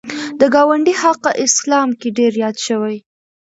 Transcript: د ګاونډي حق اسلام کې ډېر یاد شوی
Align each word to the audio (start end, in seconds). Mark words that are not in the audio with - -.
د 0.39 0.41
ګاونډي 0.53 0.93
حق 1.01 1.23
اسلام 1.45 1.89
کې 1.99 2.09
ډېر 2.17 2.33
یاد 2.43 2.57
شوی 2.67 2.97